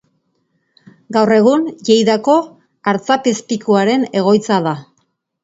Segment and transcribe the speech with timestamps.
[1.17, 2.39] Gaur egun, Lleidako
[2.93, 4.77] Artzapezpikuaren egoitza da.